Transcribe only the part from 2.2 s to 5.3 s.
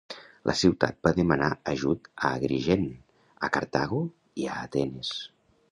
a Agrigent, a Cartago i a Atenes.